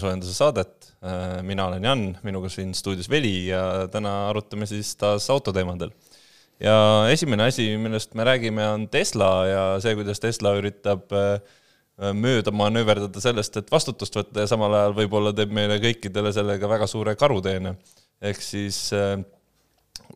[0.00, 0.92] aknasoojenduse saadet.
[1.42, 5.90] mina olen Jan, minuga siin stuudios Veli ja täna arutame siis taas autoteemadel.
[6.60, 11.12] ja esimene asi, millest me räägime, on Tesla ja see, kuidas Tesla üritab
[12.16, 16.86] mööda manööverdada sellest, et vastutust võtta ja samal ajal võib-olla teeb meile kõikidele sellega väga
[16.88, 17.76] suure karuteene.
[18.20, 18.92] ehk siis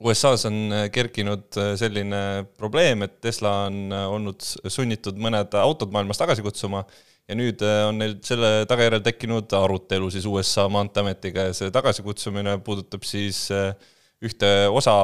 [0.00, 6.84] USA-s on kerkinud selline probleem, et Tesla on olnud sunnitud mõned autod maailmas tagasi kutsuma
[7.28, 12.58] ja nüüd äh, on neil selle tagajärjel tekkinud arutelu siis USA Maanteeametiga ja see tagasikutsumine
[12.64, 13.72] puudutab siis äh,
[14.24, 14.94] ühte osa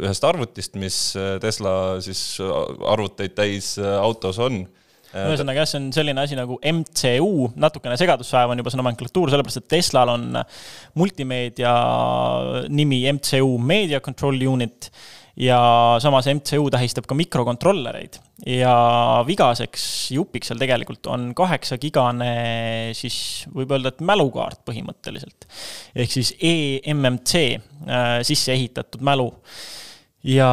[0.00, 4.64] ühest arvutist, mis äh, Tesla siis arvuteid täis autos on.
[5.12, 9.32] Ühesõnaga jah, see on selline asi nagu MCU, natukene segadust vajav on juba see nomenklatuur,
[9.32, 10.38] sellepärast et Teslal on
[10.96, 11.72] multimeedia
[12.72, 14.88] nimi MCU, Media Control Unit
[15.38, 15.58] ja
[16.02, 18.72] samas MCU tähistab ka mikrokontrollereid ja
[19.24, 22.32] vigaseks jupiks seal tegelikult on kaheksagigane
[22.96, 25.46] siis võib öelda, et mälukaart põhimõtteliselt.
[25.96, 29.30] ehk siis eMMC äh, sisse ehitatud mälu.
[30.22, 30.50] ja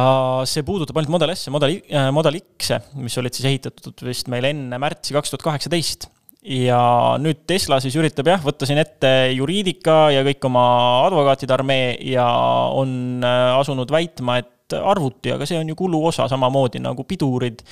[0.48, 4.32] see puudutab ainult Model S ja Model, äh, Model X-e, mis olid siis ehitatud vist
[4.32, 6.08] meil enne märtsi kaks tuhat kaheksateist
[6.40, 6.80] ja
[7.20, 10.64] nüüd Tesla siis üritab jah, võtta siin ette juriidika ja kõik oma
[11.10, 12.24] advokaatide armee ja
[12.72, 17.62] on äh, asunud väitma, et arvuti, aga see on ju kuluosa samamoodi nagu pidurid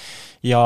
[0.46, 0.62] ja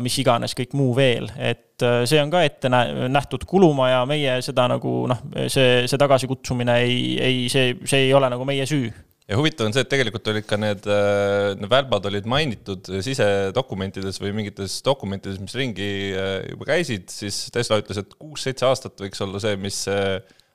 [0.00, 4.38] mis iganes kõik muu veel, et äh, see on ka ette nähtud kuluma ja meie
[4.44, 8.92] seda nagu noh, see, see tagasikutsumine ei, ei, see, see ei ole nagu meie süü.
[9.24, 14.20] Ja huvitav on see, et tegelikult olid ka need, äh, need välbad olid mainitud sisedokumentides
[14.20, 19.24] või mingites dokumentides, mis ringi äh, juba käisid, siis Tesla ütles, et kuus-seitse aastat võiks
[19.24, 19.80] olla see, mis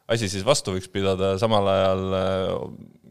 [0.10, 2.06] asi siis vastu võiks pidada, samal ajal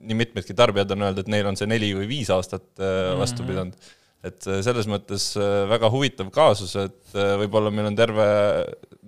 [0.02, 3.44] nii mitmedki tarbijad on öelnud, et neil on see neli või viis aastat äh, vastu
[3.44, 3.50] mhm.
[3.50, 3.90] pidanud.
[4.28, 8.28] et äh, selles mõttes äh, väga huvitav kaasus, et võib-olla meil on terve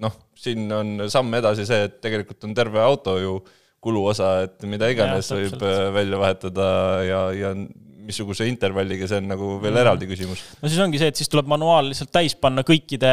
[0.01, 3.39] noh, siin on samm edasi see, et tegelikult on terve auto ju
[3.81, 5.63] kuluosa, et mida iganes ja, võib
[5.97, 6.67] välja vahetada
[7.07, 7.55] ja, ja
[8.11, 9.81] missuguse intervalliga, see on nagu veel mm.
[9.85, 10.43] eraldi küsimus.
[10.61, 13.13] no siis ongi see, et siis tuleb manuaal lihtsalt täis panna kõikide,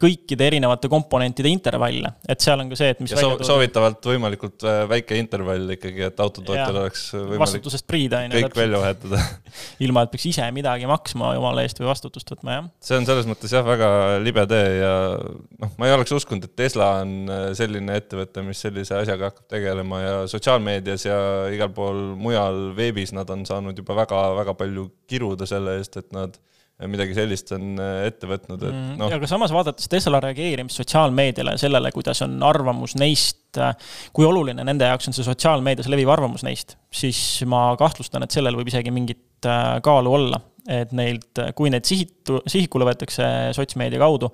[0.00, 4.82] kõikide erinevate komponentide intervalle, et seal on ka see, et mis soo, soovitavalt võimalikult äh,
[4.90, 8.44] väike intervall ikkagi, et autotootjal oleks vastutusest priida, on ju.
[8.46, 9.22] kõik välja vahetada
[9.86, 12.70] ilma, et peaks ise midagi maksma jumala eest või vastutust võtma, jah.
[12.88, 13.90] see on selles mõttes jah, väga
[14.24, 18.60] libe tee ja noh, ma ei oleks uskunud, et Tesla on äh, selline ettevõte, mis
[18.64, 21.18] sellise asjaga hakkab tegelema ja sotsiaalmeedias ja
[21.54, 26.36] igal pool mujal veebis nad on saanud juba väga-väga palju kiruda selle eest, et nad
[26.84, 29.12] midagi sellist on äh, ette võtnud, et mm, noh.
[29.16, 33.72] aga samas vaadates Tesla reageerimist sotsiaalmeediale ja sellele, kuidas on arvamus neist, äh,
[34.16, 37.18] kui oluline nende jaoks on see sotsiaalmeedias leviv arvamus neist, siis
[37.48, 40.42] ma kahtlustan, et sellel võib isegi mingit äh, kaalu olla.
[40.66, 43.22] et neilt, kui neid sihitu, sihikule võetakse
[43.54, 44.32] sotsmeedia kaudu,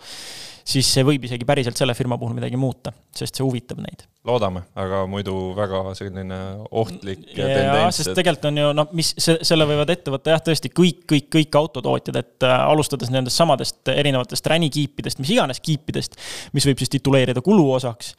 [0.65, 4.61] siis see võib isegi päriselt selle firma puhul midagi muuta, sest see huvitab neid loodame,
[4.79, 6.37] aga muidu väga selline
[6.79, 7.97] ohtlik ja, tendents.
[7.99, 11.27] sest tegelikult on ju noh, mis see, selle võivad ette võtta jah, tõesti kõik, kõik,
[11.33, 16.15] kõik autotootjad, et äh, alustades nendest samadest erinevatest ränikiipidest, mis iganes kiipidest,
[16.55, 18.13] mis võib siis tituleerida kuluosaks.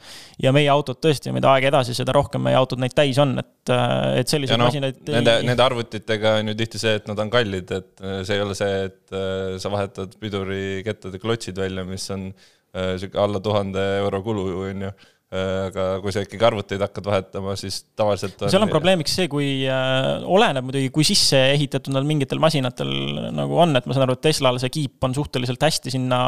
[0.44, 3.72] ja meie autod tõesti, mida aeg edasi, seda rohkem meie autod neid täis on, et,
[3.72, 5.00] äh, et selliseid no, masinaid.
[5.08, 8.36] Nende ei..., nende arvutitega on ju tihti see, et nad on kallid, et äh, see
[8.36, 12.28] ei ole see, et äh, sa vahetad pidurikettade klotsid välja, mis on
[12.74, 14.88] sihuke alla tuhande euro kulu, on ju
[15.34, 19.48] aga kui sa ikkagi arvuteid hakkad vahetama, siis tavaliselt on seal on probleemiks see, kui
[19.70, 22.92] äh, oleneb muidugi, kui sisse ehitatud nad mingitel masinatel
[23.34, 26.20] nagu on, et ma saan aru, et Teslal see kiip on suhteliselt hästi sinna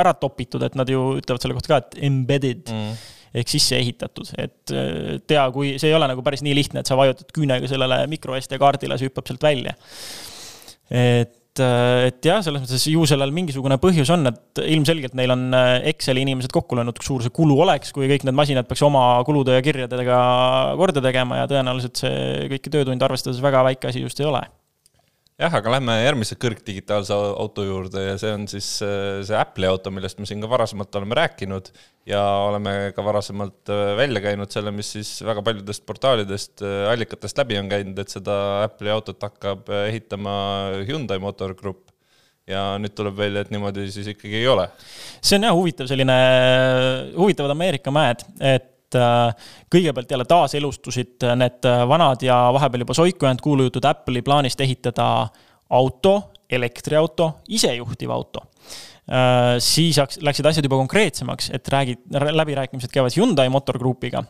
[0.00, 3.08] ära topitud, et nad ju ütlevad selle kohta ka, et embedded mm.
[3.42, 6.90] ehk sisse ehitatud, et äh, tea, kui see ei ole nagu päris nii lihtne, et
[6.90, 9.78] sa vajutad küünega sellele micro SD kaardile, see hüppab sealt välja.
[10.88, 15.34] et et, äh, et jah, selles mõttes ju sellel mingisugune põhjus on, et ilmselgelt neil
[15.34, 18.68] on äh, Exceli inimesed kokku löönud, kui suur see kulu oleks, kui kõik need masinad
[18.68, 20.20] peaks oma kulude ja kirjadega
[20.78, 24.44] korda tegema ja tõenäoliselt see kõiki töötunde arvestades väga väike asi just ei ole
[25.38, 29.92] jah, aga lähme järgmise kõrgdigitaalse auto juurde ja see on siis äh, see Apple'i auto,
[29.94, 31.70] millest me siin ka varasemalt oleme rääkinud
[32.10, 37.38] ja oleme ka varasemalt äh, välja käinud selle, mis siis väga paljudest portaalidest, äh, allikatest
[37.38, 40.34] läbi on käinud, et seda Apple'i autot hakkab ehitama
[40.88, 41.86] Hyundai Motor Group
[42.48, 44.66] ja nüüd tuleb välja, et niimoodi siis ikkagi ei ole.
[45.20, 46.18] see on jah huvitav selline,
[47.14, 53.28] huvitavad Ameerika mäed, et et äh, kõigepealt jälle taaselustusid need vanad ja vahepeal juba soiku
[53.28, 55.28] jäänud kuulujutud Apple'i plaanist ehitada
[55.68, 56.14] auto,
[56.50, 58.48] elektriauto, isejuhtiv auto
[59.08, 64.20] Uh, siis läksid asjad juba konkreetsemaks, et räägid, läbirääkimised käivad Hyundai Motor Groupiga.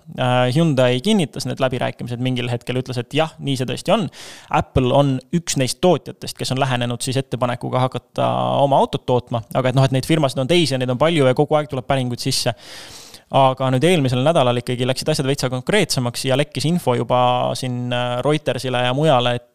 [0.55, 4.07] Hyundai kinnitas need läbirääkimised mingil hetkel, ütles, et jah, nii see tõesti on.
[4.55, 8.31] Apple on üks neist tootjatest, kes on lähenenud siis ettepanekuga hakata
[8.63, 11.27] oma autot tootma, aga et noh, et neid firmasid on teisi ja neid on palju
[11.27, 12.55] ja kogu aeg tuleb päringuid sisse
[13.37, 17.21] aga nüüd eelmisel nädalal ikkagi läksid asjad veitsa konkreetsemaks ja lekkis info juba
[17.59, 17.93] siin
[18.25, 19.55] Reutersile ja mujale, et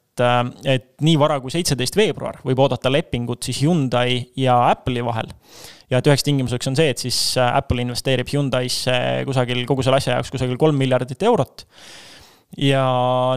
[0.70, 5.31] et nii vara kui seitseteist veebruar võib oodata lepingut siis Hyundai ja Apple'i vahel.
[5.90, 8.94] ja et üheks tingimuseks on see, et siis Apple investeerib Hyundai'sse
[9.25, 11.66] kusagil kogu selle asja jaoks kusagil kolm miljardit eurot
[12.62, 12.86] ja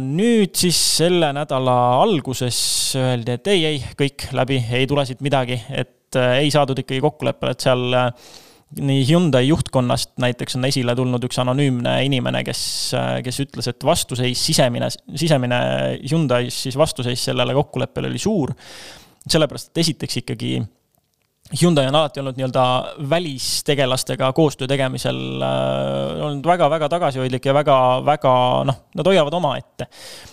[0.04, 2.58] nüüd siis selle nädala alguses
[3.00, 7.56] öeldi, et ei, ei, kõik läbi, ei tule siit midagi, et ei saadud ikkagi kokkuleppele,
[7.56, 7.96] et seal
[8.74, 12.60] nii Hyundai juhtkonnast näiteks on esile tulnud üks anonüümne inimene, kes,
[13.24, 15.60] kes ütles, et vastuseis, sisemine, sisemine
[16.02, 18.54] Hyundai's siis vastuseis sellele kokkuleppele oli suur.
[19.26, 20.50] sellepärast, et esiteks ikkagi
[21.54, 22.62] Hyundai on alati olnud nii-öelda
[23.10, 28.32] välistegelastega koostöö tegemisel äh, olnud väga-väga tagasihoidlik ja väga-väga
[28.66, 29.86] noh, nad hoiavad omaette.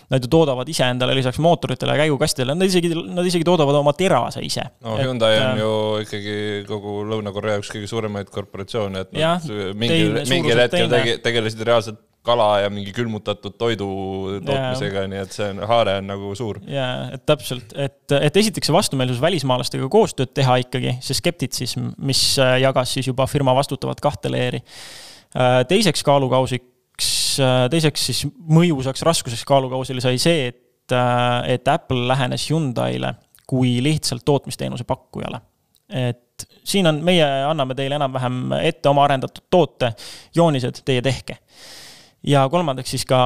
[0.10, 3.94] Nad ju toodavad ise endale lisaks mootoritele ja käigukastidele, nad isegi, nad isegi toodavad oma
[3.98, 4.66] terase ise.
[4.82, 5.76] no et, Hyundai on äh, ju
[6.08, 6.40] ikkagi
[6.70, 9.46] kogu Lõuna-Korea üks kõige suuremaid korporatsioone, et nad
[9.78, 13.88] mingil, mingil hetkel tegi, tegelesid reaalselt kala ja mingi külmutatud toidu
[14.46, 16.60] tootmisega, nii et see on, haare on nagu suur.
[16.72, 22.24] jaa, et täpselt, et, et esiteks see vastumeelsus välismaalastega koostööd teha ikkagi, see skeptitsism, mis
[22.42, 24.64] äh, jagas siis juba firma vastutavat kahte leeri.
[25.36, 27.12] Äh, teiseks kaalukausiks,
[27.44, 30.98] äh, teiseks siis mõjusaks raskuseks kaalukausile sai see, et,
[31.52, 33.14] et Apple lähenes Hyundai'le
[33.48, 35.44] kui lihtsalt tootmisteenuse pakkujale
[35.94, 39.92] et siin on, meie anname teile enam-vähem ette oma arendatud toote,
[40.36, 41.42] joonised, teie tehke
[42.28, 43.20] ja kolmandaks siis ka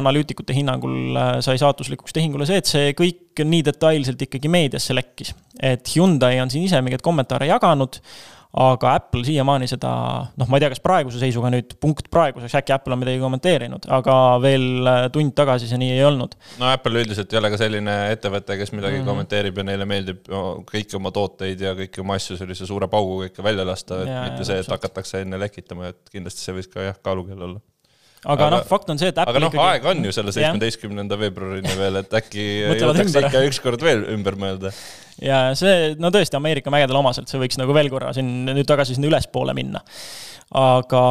[0.00, 5.34] analüütikute hinnangul äh, sai saatuslikuks tehingule see, et see kõik nii detailselt ikkagi meediasse lekkis.
[5.62, 8.00] et Hyundai on siin ise mingeid kommentaare jaganud,
[8.62, 9.92] aga Apple siiamaani seda,
[10.36, 13.86] noh, ma ei tea, kas praeguse seisuga nüüd punkt praeguseks, äkki Apple on midagi kommenteerinud,
[13.94, 16.34] aga veel äh, tund tagasi see nii ei olnud.
[16.60, 19.12] no Apple üldiselt ei ole ka selline ettevõte, kes midagi mm -hmm.
[19.14, 20.26] kommenteerib ja neile meeldib
[20.68, 24.24] kõiki oma tooteid ja kõiki oma asju sellise suure pauguga ikka välja lasta, et ja,
[24.26, 27.62] mitte see, et hakatakse enne lekitama, et kindlasti see võiks ka jah, kaalukeel olla
[28.30, 31.18] aga, noh, fakt on see, et Apple aga noh ikkagi..., aega on ju selle seitsmeteistkümnenda
[31.18, 32.44] veebruarini veel, et äkki
[32.82, 34.72] jõutakse ikka ükskord veel ümber mõelda.
[35.22, 38.96] ja see, no tõesti, Ameerika mägedele omaselt, see võiks nagu veel korra siin nüüd tagasi
[38.96, 39.82] sinna ülespoole minna.
[40.58, 41.04] aga,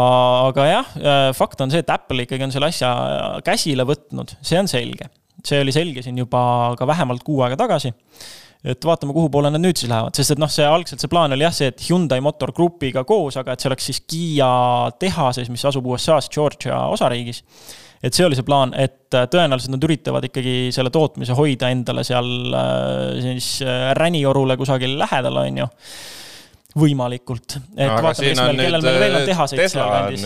[0.51, 0.93] aga jah,
[1.37, 2.93] fakt on see, et Apple ikkagi on selle asja
[3.47, 5.11] käsile võtnud, see on selge.
[5.43, 6.41] see oli selge siin juba
[6.79, 7.91] ka vähemalt kuu aega tagasi
[8.61, 11.33] et vaatame, kuhu poole nad nüüd siis lähevad, sest et noh, see algselt see plaan
[11.33, 14.51] oli jah, see, et Hyundai Motor Groupiga koos, aga et see oleks siis Kiia
[15.01, 17.41] tehases, mis asub USA-s Georgia osariigis.
[18.03, 22.05] et see oli see plaan, et äh, tõenäoliselt nad üritavad ikkagi selle tootmise hoida endale
[22.05, 25.69] seal äh, siis äh, Räniorule kusagil lähedal, on ju
[26.81, 27.57] võimalikult.
[27.75, 30.25] et no, vaatame, kes meil, kellel meil veel on tehaseid sealkandis.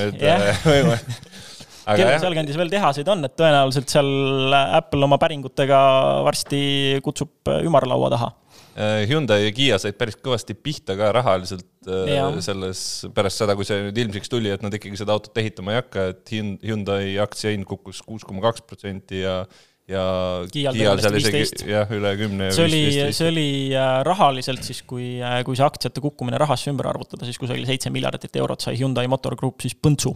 [1.86, 5.78] Kellel sealkandis veel tehaseid on, et tõenäoliselt seal Apple oma päringutega
[6.26, 6.64] varsti
[7.06, 8.32] kutsub ümarlaua taha.
[8.76, 12.26] Äh, Hyundai ja Kiia said päris kõvasti pihta ka rahaliselt äh, ja.
[12.44, 12.80] selles,
[13.16, 16.10] pärast seda, kui see nüüd ilmsiks tuli, et nad ikkagi seda autot ehitama ei hakka,
[16.12, 19.38] et Hyundai aktsia hind kukkus kuus koma kaks protsenti ja
[19.86, 20.04] ja
[20.50, 22.48] Kiial seal isegi jah, üle kümne.
[22.56, 22.82] see oli,
[23.14, 27.38] see oli äh, rahaliselt siis, kui, äh, kui see aktsiate kukkumine rahasse ümber arvutada, siis
[27.42, 30.16] kusagil seitse miljardit eurot sai Hyundai Motor Group siis põntsu.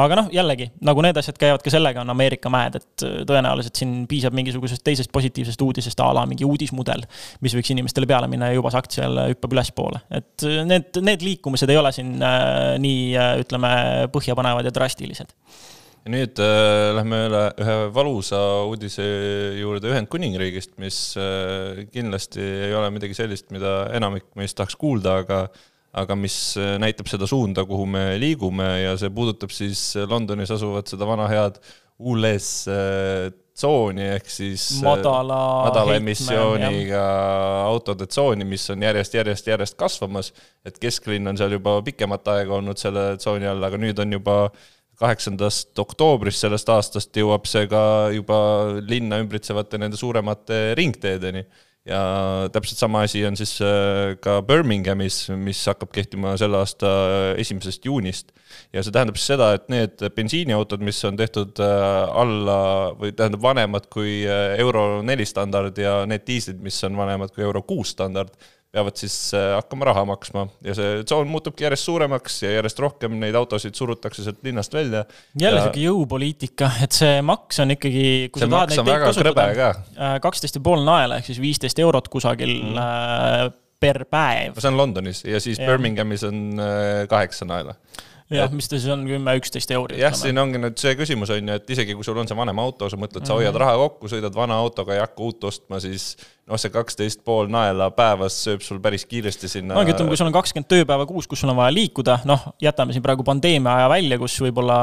[0.00, 3.82] aga noh, jällegi, nagu need asjad käivad ka sellega, on Ameerika mäed, et äh, tõenäoliselt
[3.82, 7.04] siin piisab mingisugusest teisest positiivsest uudisest a la mingi uudismudel,
[7.44, 10.00] mis võiks inimestele peale minna ja juba see aktsia jälle hüppab ülespoole.
[10.16, 12.16] et need, need liikumised ei ole siin
[12.80, 13.06] nii,
[13.44, 13.76] ütleme,
[14.16, 15.36] põhjapanevad ja drastilised
[16.04, 19.04] ja nüüd äh, lähme üle ühe valusa uudise
[19.56, 25.46] juurde Ühendkuningriigist, mis äh, kindlasti ei ole midagi sellist, mida enamik meist tahaks kuulda, aga
[25.94, 30.90] aga mis äh, näitab seda suunda, kuhu me liigume ja see puudutab siis Londonis asuvat
[30.92, 31.56] seda vana head
[32.02, 37.02] ULS äh, tsooni ehk siis äh, madala, madala emissiooniga
[37.70, 40.34] autode tsooni, mis on järjest, järjest, järjest kasvamas.
[40.66, 44.40] et kesklinn on seal juba pikemat aega olnud selle tsooni all, aga nüüd on juba
[44.50, 47.84] äh, kaheksandast oktoobrist sellest aastast jõuab see ka
[48.14, 48.38] juba
[48.86, 51.44] linna ümbritsevate nende suuremate ringteedeni.
[51.84, 52.00] ja
[52.48, 56.88] täpselt sama asi on siis äh, ka Birminghamis, mis hakkab kehtima selle aasta
[57.36, 58.32] esimesest juunist.
[58.72, 62.58] ja see tähendab siis seda, et need bensiiniautod, mis on tehtud äh, alla
[62.96, 67.44] või tähendab vanemad kui äh, euro neli standard ja need diislid, mis on vanemad kui
[67.44, 68.32] euro kuus standard,
[68.74, 73.16] peavad siis äh, hakkama raha maksma ja see tsoon muutubki järjest suuremaks ja järjest rohkem
[73.20, 75.04] neid autosid surutakse sealt linnast välja.
[75.40, 75.66] jälle ja...
[75.66, 80.16] sihuke jõupoliitika, et see maks on ikkagi, kui see sa tahad neid teid kasutada, äh,
[80.24, 82.80] kaksteist ja pool naela ehk siis viisteist eurot kusagil mm.
[82.80, 83.44] äh,
[83.84, 84.58] per päev.
[84.58, 85.70] see on Londonis ja siis ja.
[85.70, 86.42] Birminghamis on
[87.10, 87.78] kaheksa naela
[88.32, 89.98] jah, mis ta siis on, kümme, üksteist euri.
[90.00, 92.60] jah, siin ongi nüüd see küsimus on ju, et isegi kui sul on see vanem
[92.62, 93.64] auto, sa mõtled, sa hoiad mm -hmm.
[93.64, 97.88] raha kokku, sõidad vana autoga, ei hakka uut ostma, siis noh, see kaksteist pool naela
[97.94, 99.78] päevas sööb sul päris kiiresti sinna.
[99.80, 102.92] ongi, ütleme, kui sul on kakskümmend tööpäeva kuus, kus sul on vaja liikuda, noh, jätame
[102.92, 104.78] siin praegu pandeemia aja välja, kus võib-olla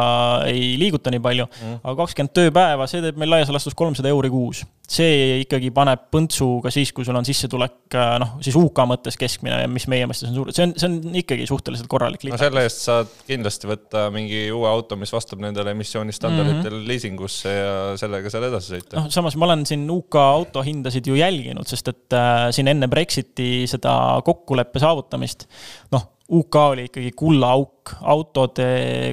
[0.49, 4.31] ei liiguta nii palju mm., aga kakskümmend tööpäeva, see teeb meil laias laastus kolmsada euri
[4.33, 4.63] kuus.
[4.91, 9.61] see ikkagi paneb põntsu ka siis, kui sul on sissetulek noh, siis UK mõttes keskmine,
[9.71, 12.25] mis meie mõistes on suur, see on, see on ikkagi suhteliselt korralik.
[12.27, 16.89] no selle eest saad kindlasti võtta mingi uue auto, mis vastab nendele emissioonistandarditele mm -hmm.
[16.89, 18.97] liisingusse ja sellega seal edasi sõita.
[18.97, 23.67] noh, samas ma olen siin UK autohindasid ju jälginud, sest et äh, siin enne Brexiti
[23.69, 23.93] seda
[24.25, 25.47] kokkuleppe saavutamist,
[25.91, 28.67] noh UK oli ikkagi kullaauk autode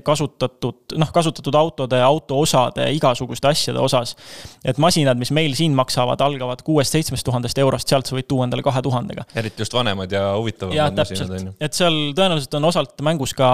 [0.04, 4.14] kasutatud, noh, kasutatud autode, autoosade, igasuguste asjade osas.
[4.64, 8.62] et masinad, mis meil siin maksavad, algavad kuuest-seitsmest tuhandest eurost, sealt sa võid tuua endale
[8.62, 9.24] kahe tuhandega.
[9.34, 11.54] eriti just vanemad ja huvitavamad masinad, on ju.
[11.64, 13.50] et seal tõenäoliselt on osalt mängus ka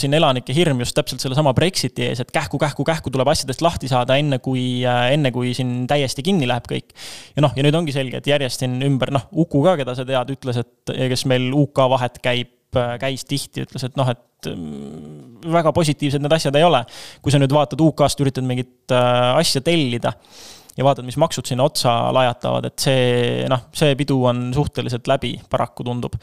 [0.00, 3.90] siin elanike hirm just täpselt sellesama Brexiti ees, et kähku, kähku, kähku tuleb asjadest lahti
[3.90, 6.94] saada, enne kui, enne kui siin täiesti kinni läheb kõik.
[7.34, 10.04] ja noh, ja nüüd ongi selge, et järjest siin ümber, noh, Uku ka, keda sa
[10.04, 14.46] tead, ütles, et kes meil UK vahet käib Äh, käis tihti, ütles, et noh, et
[14.46, 16.84] mm, väga positiivsed need asjad ei ole.
[17.18, 20.12] kui sa nüüd vaatad UK-st, üritad mingit äh, asja tellida
[20.76, 25.32] ja vaatad, mis maksud sinna otsa lajatavad, et see noh, see pidu on suhteliselt läbi,
[25.50, 26.14] paraku tundub.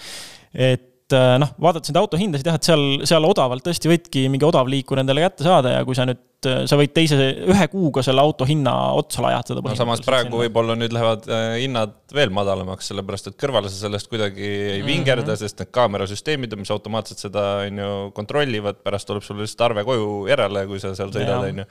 [0.54, 4.26] et et äh, noh, vaadates neid auto hindasid jah, et seal, seal odavalt tõesti võidki
[4.32, 8.04] mingi odavliikur endale kätte saada ja kui sa nüüd, äh, sa võid teise, ühe kuuga
[8.04, 9.64] selle auto hinna otsa lajatada.
[9.64, 14.12] no samas praegu võib-olla nüüd lähevad äh, hinnad veel madalamaks, sellepärast et kõrvale sa sellest
[14.12, 15.42] kuidagi ei vingerda mm, -hmm.
[15.46, 20.26] sest need kaamerasüsteemid mis automaatselt seda, on ju, kontrollivad, pärast tuleb sulle lihtsalt arve koju
[20.28, 21.70] järele, kui sa seal sõidad, on ju.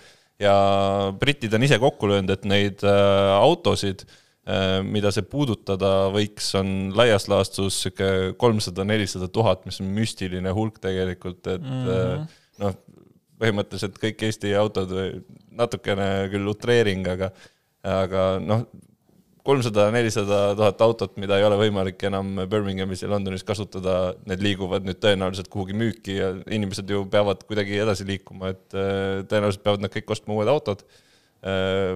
[0.48, 0.54] ja
[1.20, 4.08] britid on ise kokku löönud, et neid autosid
[4.86, 10.78] mida see puudutada võiks, on laias laastus sihuke kolmsada, nelisada tuhat, mis on müstiline hulk
[10.82, 12.26] tegelikult, et mm -hmm.
[12.62, 12.76] noh,
[13.42, 14.92] põhimõtteliselt kõik Eesti autod,
[15.50, 17.30] natukene küll utreering, aga,
[17.82, 18.62] aga noh,
[19.46, 24.86] kolmsada, nelisada tuhat autot, mida ei ole võimalik enam Birminghamis ja Londonis kasutada, need liiguvad
[24.86, 29.82] nüüd tõenäoliselt kuhugi müüki ja inimesed ju peavad kuidagi edasi liikuma, et äh, tõenäoliselt peavad
[29.82, 31.05] nad kõik ostma uued autod Äh,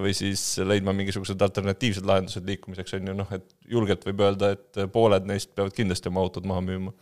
[0.00, 4.80] või siis leidma mingisugused alternatiivsed lahendused liikumiseks, on ju, noh, et julgelt võib öelda, et
[4.92, 6.92] pooled neist peavad kindlasti oma autod maha müüma.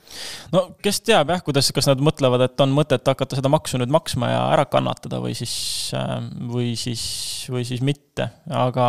[0.54, 3.92] no kes teab jah, kuidas, kas nad mõtlevad, et on mõtet hakata seda maksu nüüd
[3.92, 5.54] maksma ja ära kannatada või siis,
[5.96, 6.16] äh,
[6.48, 7.04] või siis,
[7.52, 8.88] või siis mitte, aga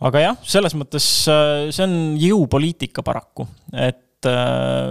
[0.00, 4.90] aga jah, selles mõttes äh, see on jõupoliitika paraku, et et äh,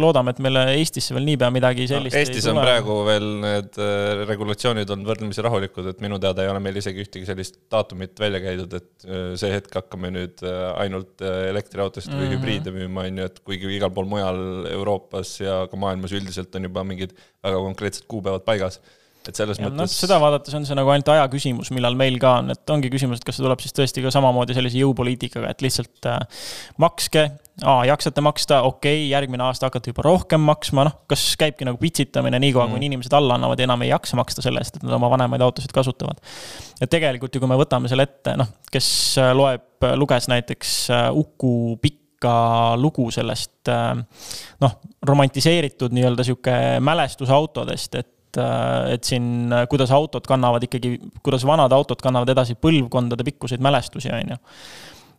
[0.00, 4.22] loodame, et meile Eestisse veel niipea midagi sellist no, Eestis on praegu veel need äh,
[4.28, 8.40] regulatsioonid on võrdlemisi rahulikud, et minu teada ei ole meil isegi ühtegi sellist daatumit välja
[8.44, 10.44] käidud, et äh, see hetk hakkame nüüd
[10.80, 12.38] ainult elektriautosid või mm -hmm.
[12.38, 16.70] hübriide müüma, on ju, et kuigi igal pool mujal Euroopas ja ka maailmas üldiselt on
[16.70, 17.12] juba mingid
[17.44, 18.80] väga konkreetsed kuupäevad paigas
[19.28, 19.98] et selles ja, mõttes no,.
[20.06, 23.20] seda vaadates on see nagu ainult aja küsimus, millal meil ka on, et ongi küsimus,
[23.20, 26.18] et kas see tuleb siis tõesti ka samamoodi sellise jõupoliitikaga, et lihtsalt äh,
[26.80, 27.26] makske,
[27.60, 32.40] jaksate maksta, okei okay,, järgmine aasta hakkate juba rohkem maksma, noh, kas käibki nagu pitsitamine
[32.40, 34.96] niikaua mm., kuni inimesed alla annavad ja enam ei jaksa maksta selle eest, et nad
[34.96, 36.22] oma vanemaid autosid kasutavad.
[36.80, 38.88] et tegelikult ju, kui me võtame selle ette, noh, kes
[39.20, 43.92] äh, loeb, luges näiteks äh, Uku pikka lugu sellest äh,
[44.64, 50.62] noh, romantiseeritud nii-öelda sihuke mälestus autodest, et et, äh, et siin, äh, kuidas autod kannavad
[50.62, 54.36] ikkagi, kuidas vanad autod kannavad edasi põlvkondade pikkuseid mälestusi, on ju.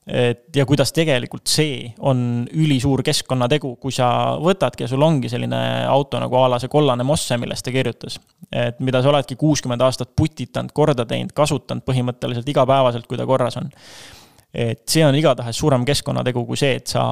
[0.07, 5.85] et ja kuidas tegelikult see on ülisuur keskkonnategu, kui sa võtadki ja sul ongi selline
[5.87, 8.19] auto nagu a la see kollane Mosse, millest ta kirjutas.
[8.51, 13.57] et mida sa oledki kuuskümmend aastat putitanud, korda teinud, kasutanud põhimõtteliselt igapäevaselt, kui ta korras
[13.57, 13.69] on
[14.51, 17.03] et see on igatahes suurem keskkonnategu kui see, et sa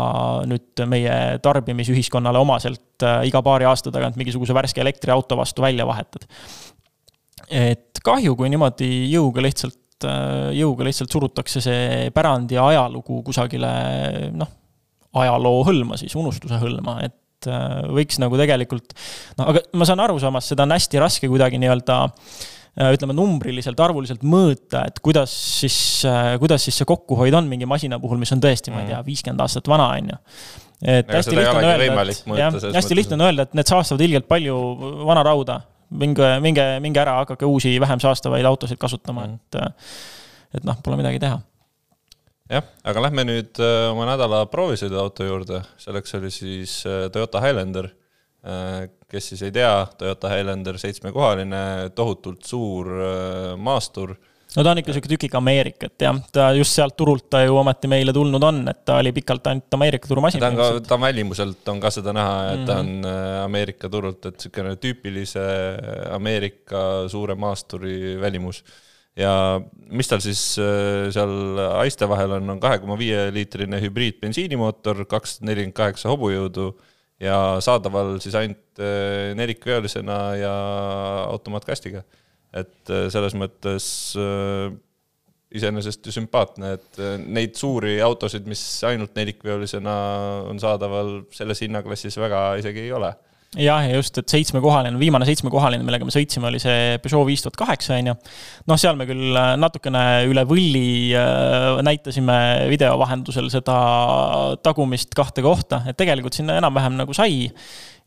[0.48, 6.27] nüüd meie tarbimisühiskonnale omaselt äh, iga paari aasta tagant mingisuguse värske elektriauto vastu välja vahetad.
[7.48, 13.72] et kahju, kui niimoodi jõuga lihtsalt, äh, jõuga lihtsalt surutakse see pärand ja ajalugu kusagile
[14.36, 14.51] noh,
[15.24, 18.91] ajaloo hõlma siis, unustuse hõlma, et äh, võiks nagu tegelikult,
[19.39, 22.48] no aga ma saan aru samas, seda on hästi raske kuidagi nii-öelda äh,
[22.79, 28.00] ütleme numbriliselt, arvuliselt mõõta, et kuidas siis, äh, kuidas siis see kokkuhoid on mingi masina
[28.00, 29.07] puhul, mis on tõesti, ma ei tea, mm.
[29.07, 30.19] viiskümmend aastat vana, on ju
[30.95, 34.29] et hästi lihtne on öelda, et jah, hästi lihtne on öelda, et need saastavad ilgelt
[34.31, 34.55] palju
[35.09, 35.59] vana rauda.
[35.89, 40.95] minge, minge, minge ära, hakake uusi, vähem saastavaid autosid kasutama mm., et, et noh, pole
[41.01, 41.41] midagi teha.
[42.50, 43.59] jah, aga lähme nüüd
[43.91, 48.07] oma nädala proovisõiduauto juurde, selleks oli siis Toyota Highlander Äh,
[49.10, 51.62] kes siis ei tea, Toyota Highlander seitsmekohaline,
[51.96, 54.15] tohutult suur äh, maastur.
[54.55, 57.89] no ta on ikka sihuke tükik Ameerikat jah, ta just sealt turult ta ju ometi
[57.91, 60.41] meile tulnud on, et ta oli pikalt ainult Ameerika turumasin.
[60.41, 62.67] ta on ka, ta välimuselt on ka seda näha, et mm -hmm.
[62.67, 65.48] ta on äh, Ameerika turult, et niisugune tüüpilise
[66.15, 68.63] Ameerika suure maasturi välimus
[69.17, 75.03] ja mis tal siis äh, seal haiste vahel on, on kahe koma viie liitrine hübriidbensiinimootor,
[75.05, 76.72] kakssada nelikümmend kaheksa hobujõudu
[77.19, 80.53] ja saadaval siis ainult äh, nelikveolisena ja
[81.27, 82.03] automaatkastiga.
[82.53, 83.85] et äh, selles mõttes
[85.49, 89.95] iseenesest ju sümpaatne, et neid suuri autosid, mis ainult nelikveolisena
[90.49, 93.09] on saadaval selles hinnaklassis väga isegi ei ole
[93.57, 97.57] jah, ja just, et seitsmekohaline, viimane seitsmekohaline, millega me sõitsime, oli see Peugeot viis tuhat
[97.57, 98.15] kaheksa, on ju.
[98.69, 102.39] noh, seal me küll äh, natukene üle võlli äh, näitasime
[102.69, 103.77] video vahendusel seda
[104.65, 107.47] tagumist kahte kohta, et tegelikult sinna enam-vähem nagu sai.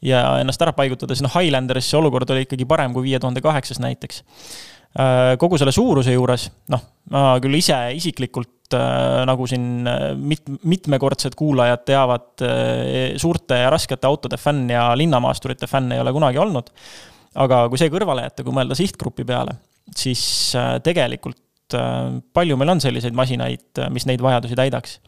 [0.03, 3.79] ja ennast ära paigutada sinna Highlanderisse, see olukord oli ikkagi parem kui viie tuhande kaheksas
[3.83, 4.23] näiteks
[4.93, 6.83] Äh, kogu selle suuruse juures, noh,
[7.15, 8.62] ma küll ise isiklikult
[9.29, 12.45] nagu siin äh, mit-, mitmekordsed kuulajad teavad,
[13.21, 16.73] suurte ja raskete autode fänn ja linnamaasturite fänn ei ole kunagi olnud.
[17.43, 19.57] aga kui see kõrvale jätta, kui mõelda sihtgrupi peale,
[19.97, 20.53] siis
[20.85, 21.41] tegelikult
[21.77, 24.99] Äh, palju meil on selliseid masinaid, äh, mis neid vajadusi täidaks.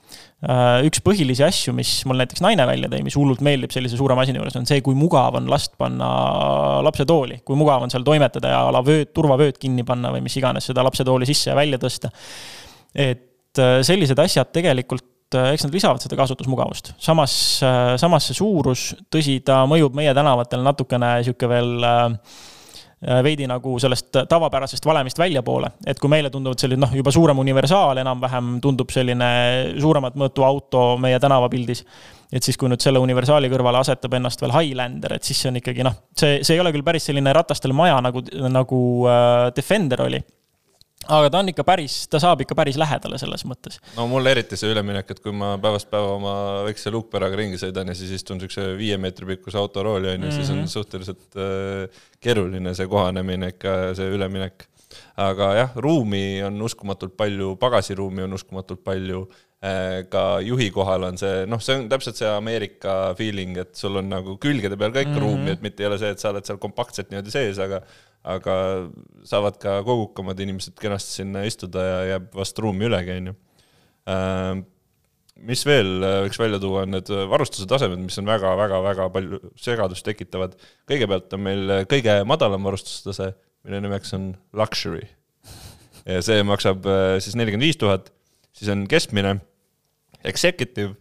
[0.44, 4.16] Äh, üks põhilisi asju, mis mul näiteks naine välja tõi, mis hullult meeldib sellise suure
[4.18, 6.08] masina juures, on see, kui mugav on last panna
[6.86, 10.68] lapsetooli, kui mugav on seal toimetada ja ala vööd, turvavööd kinni panna või mis iganes,
[10.70, 12.12] seda lapsetooli sisse ja välja tõsta.
[12.94, 16.92] et sellised asjad tegelikult eks nad lisavad seda kasutusmugavust.
[17.02, 17.32] samas,
[17.98, 22.18] samas see suurus, tõsi, ta mõjub meie tänavatel natukene sihuke veel äh,
[23.04, 25.68] Äh, veidi nagu sellest tavapärasest valemist väljapoole.
[25.86, 29.26] et kui meile tunduvad selline noh, juba suurem universaal enam-vähem tundub selline
[29.76, 31.84] suuremat mõõtu auto meie tänavapildis.
[32.32, 35.60] et siis, kui nüüd selle universaali kõrvale asetab ennast veel Highlander, et siis see on
[35.60, 38.80] ikkagi noh, see, see ei ole küll päris selline ratastele maja nagu, nagu
[39.10, 40.22] äh, Defender oli
[41.08, 43.78] aga ta on ikka päris, ta saab ikka päris lähedale selles mõttes.
[43.96, 46.34] no mulle eriti see üleminek, et kui ma päevast päeva oma
[46.68, 50.36] väikse luukpäraga ringi sõidan ja siis istun siukse viie meetri pikkuse autorooli mm, -hmm.
[50.36, 50.70] siis on mhm.
[50.72, 54.68] suhteliselt äh, keeruline see kohanemine ikka, see üleminek.
[55.16, 59.26] aga jah, ruumi on uskumatult palju, pagasiruumi on uskumatult palju
[59.64, 60.06] äh,.
[60.08, 64.08] ka juhi kohal on see, noh, see on täpselt see Ameerika feeling, et sul on
[64.08, 65.20] nagu külgede peal ka ikka mm -hmm.
[65.20, 67.80] ruumi, et mitte ei ole see, et sa oled seal kompaktselt niimoodi sees, aga
[68.24, 68.54] aga
[69.28, 73.34] saavad ka kogukamad inimesed kenasti sinna istuda ja jääb vast ruumi ülegi, on ju.
[74.10, 74.62] Äh,
[75.44, 80.06] mis veel äh, võiks välja tuua, on need varustuse tasemed, mis on väga-väga-väga palju segadust
[80.06, 80.56] tekitavad.
[80.90, 83.34] kõigepealt on meil kõige madalam varustustase,
[83.64, 85.06] mille nimeks on luxury.
[86.04, 88.12] ja see maksab äh, siis nelikümmend viis tuhat,
[88.52, 89.38] siis on keskmine,
[90.24, 90.94] executive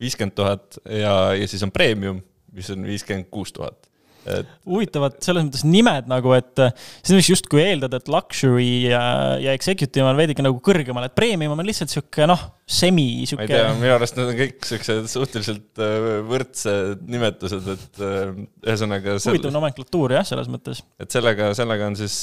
[0.00, 3.86] viiskümmend tuhat ja, ja siis on premium, mis on viiskümmend kuus tuhat
[4.32, 4.52] et....
[4.68, 9.02] huvitavad selles mõttes nimed nagu, et äh, siis võiks justkui eeldada, et luxury ja,
[9.42, 13.44] ja executive on veidike nagu kõrgemal, et premium on lihtsalt sihuke noh, semi sihuke.
[13.44, 18.32] ma ei tea, minu arust need on kõik siuksed suhteliselt äh, võrdsed nimetused, et äh,
[18.66, 19.36] ühesõnaga sel....
[19.36, 20.82] huvitav nomenklatuur jah, selles mõttes.
[21.02, 22.16] et sellega, sellega on siis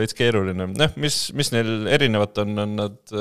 [0.00, 3.14] veits keeruline, noh, mis, mis neil erinevat on, on nad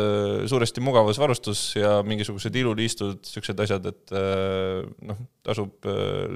[0.50, 5.88] suuresti mugavusvarustus ja mingisugused iluliistud, siuksed asjad, et noh, tasub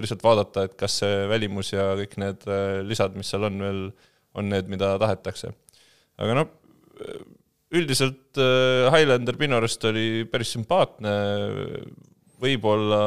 [0.01, 3.83] lihtsalt vaadata, et kas see välimus ja kõik need äh, lisad, mis seal on veel,
[4.37, 5.53] on need, mida tahetakse.
[6.21, 6.51] aga noh,
[7.71, 11.13] üldiselt äh, Highlander minu arust oli päris sümpaatne,
[12.41, 13.01] võib-olla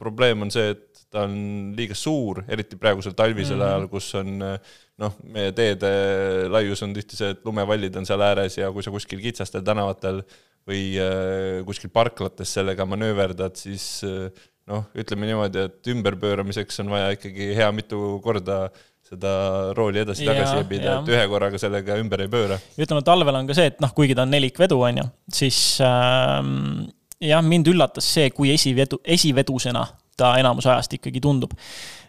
[0.00, 3.68] probleem on see, et ta on liiga suur, eriti praegusel talvisel mm -hmm.
[3.68, 4.42] ajal, kus on
[4.98, 5.90] noh, meie teede
[6.50, 10.22] laius on tihti see, et lumevallid on seal ääres ja kui sa kuskil kitsastel tänavatel
[10.68, 14.28] või äh, kuskil parklates sellega manööverdad, siis äh,
[14.68, 18.66] noh, ütleme niimoodi, et ümberpööramiseks on vaja ikkagi hea mitu korda
[19.08, 19.32] seda
[19.76, 22.58] rooli edasi-tagasi ebida, et ühe korraga sellega ümber ei pööra.
[22.76, 25.08] ütleme, talvel on ka see, et noh, kuigi ta on nelikvedu, on ju,
[25.40, 26.86] siis ähm,
[27.24, 29.86] jah, mind üllatas see, kui esivedu, esivedusena
[30.18, 31.54] ta enamus ajast ikkagi tundub.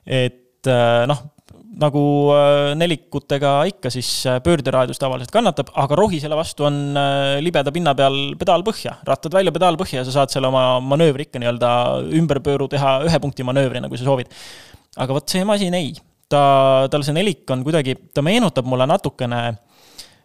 [0.05, 1.21] et äh, noh,
[1.79, 2.01] nagu
[2.33, 7.71] äh, nelikutega ikka, siis äh, pöörderaadius tavaliselt kannatab, aga rohi selle vastu on äh, libeda
[7.75, 11.41] pinna peal pedaal põhja, rattad välja, pedaal põhja ja sa saad seal oma manöövri ikka
[11.41, 11.71] nii-öelda
[12.19, 14.31] ümberpööru teha ühe punkti manöövrina, kui sa soovid.
[14.99, 15.93] aga vot see masin ei,
[16.29, 16.43] ta,
[16.91, 19.41] tal see nelik on kuidagi, ta meenutab mulle natukene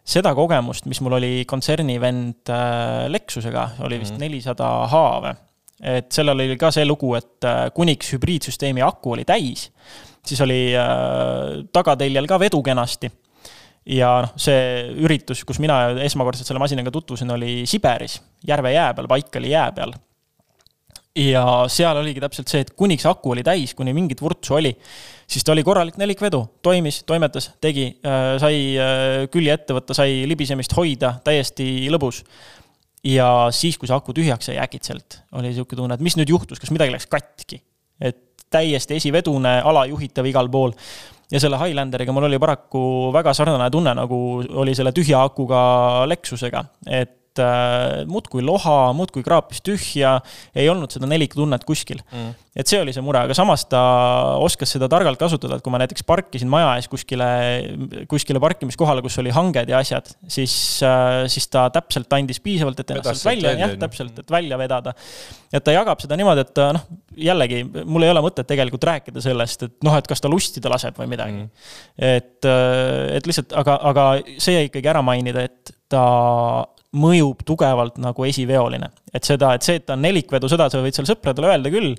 [0.05, 2.53] seda kogemust, mis mul oli kontserni vend
[3.09, 4.21] Lexusega, oli vist mhm.
[4.21, 4.93] nelisada mm -hmm.
[4.93, 5.40] H või
[5.85, 9.71] et sellel oli ka see lugu, et kuniks hübriidsüsteemi aku oli täis
[10.27, 13.11] siis oli äh, tagateljel ka vedu kenasti.
[13.85, 18.17] ja noh, see üritus, kus mina esmakordselt selle masinaga tutvusin, oli Siberis,
[18.49, 19.93] Järve jää peal, Baikali jää peal.
[21.14, 24.72] Ja seal oligi täpselt see, et kuniks aku oli täis, kuni mingit vurtsu oli,
[25.31, 30.24] siis ta oli korralik nelikvedu, toimis, toimetas, tegi, äh, sai äh, külje ette võtta, sai
[30.31, 32.24] libisemist hoida, täiesti lõbus
[33.07, 36.61] ja siis, kui see aku tühjaks jäi äkitselt, oli niisugune tunne, et mis nüüd juhtus,
[36.61, 37.62] kas midagi läks katki.
[38.00, 40.72] et täiesti esivedune, alajuhitav igal pool.
[41.33, 44.16] ja selle Highlanderiga mul oli paraku väga sarnane tunne, nagu
[44.62, 50.18] oli selle tühja akuga Lexusega, et äh, muudkui loha, muudkui kraapis tühja,
[50.57, 52.33] ei olnud seda nelikutunnet kuskil mm.
[52.59, 53.83] et see oli see mure, aga samas ta
[54.44, 57.29] oskas seda targalt kasutada, et kui ma näiteks parkisin maja ees kuskile,
[58.11, 60.55] kuskile parkimiskohale, kus oli hanged ja asjad, siis
[60.87, 64.94] äh,, siis ta täpselt andis piisavalt, et ennast sealt välja, jah, täpselt, et välja vedada.
[65.53, 66.87] et ta jagab seda niimoodi, et noh,
[67.29, 70.99] jällegi, mul ei ole mõtet tegelikult rääkida sellest, et noh, et kas ta lustida laseb
[70.99, 71.73] või midagi mm..
[71.99, 74.07] et, äh, et lihtsalt, aga, aga
[74.38, 76.05] see jäi ikkagi ära mainida, et ta
[76.94, 78.90] mõjub tugevalt nagu esiveoline.
[79.14, 81.94] et seda, et see, et ta on nelikvedu, seda sa võid seal sõpradele öelda küll,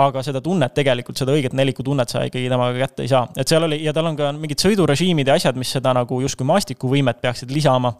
[0.00, 3.26] aga seda tunnet tegelikult, seda õiget nelikutunnet sa ikkagi temaga kätte ei saa.
[3.36, 6.46] et seal oli, ja tal on ka mingid sõidurežiimid ja asjad, mis seda nagu justkui
[6.46, 7.92] maastikuvõimet peaksid lisama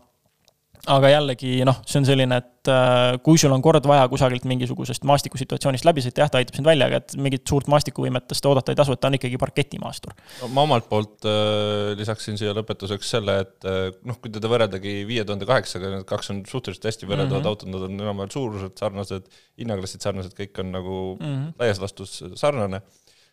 [0.89, 5.05] aga jällegi noh, see on selline, et äh, kui sul on kord vaja kusagilt mingisugusest
[5.09, 8.79] maastikusituatsioonist läbi sõita, jah, ta aitab sind välja, aga et mingit suurt maastikuvõimetest oodata ei
[8.81, 10.51] tasu, et ta on ikkagi parketimaastur no,.
[10.57, 15.25] ma omalt poolt äh, lisaksin siia lõpetuseks selle, et äh, noh, kui teda võrreldagi viie
[15.29, 17.55] tuhande kaheksaga, need kaks on suhteliselt hästi võrreldavad mm -hmm.
[17.55, 21.55] autod, nad on enam-vähem suuruselt sarnased, hinnaklassid sarnased, kõik on nagu mm -hmm.
[21.63, 22.83] laias laastus sarnane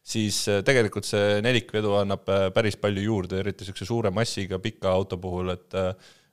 [0.07, 2.23] siis tegelikult see nelikvedu annab
[2.55, 5.75] päris palju juurde, eriti niisuguse suure massiga pika auto puhul, et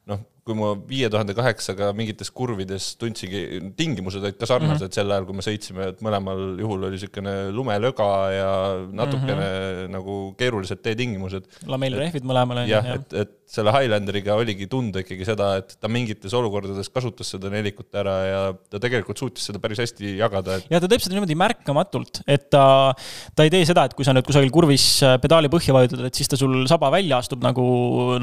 [0.07, 4.97] noh, kui ma viie tuhande kaheksaga mingites kurvides tundsingi, tingimused olid ka sarnased mm -hmm.
[4.99, 8.51] sel ajal, kui me sõitsime, et mõlemal juhul oli niisugune lumelöga ja
[8.93, 9.95] natukene mm -hmm.
[9.97, 11.49] nagu keerulised teetingimused.
[11.67, 12.75] lamellrehvid mõlemal on ju.
[12.77, 17.51] jah, et, et selle Highlanderiga oligi tunda ikkagi seda, et ta mingites olukordades kasutas seda
[17.53, 20.69] nelikut ära ja ta tegelikult suutis seda päris hästi jagada et....
[20.73, 22.93] ja ta teeb seda niimoodi märkamatult, et ta,
[23.37, 24.87] ta ei tee seda, et kui sa nüüd kusagil kurvis
[25.23, 27.65] pedaali põhja vajutad, et siis ta sul saba välja astub nagu,